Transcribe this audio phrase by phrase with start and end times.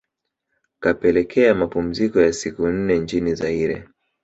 [0.79, 3.87] kapelekea mapumziko ya siku nne nchini Zaire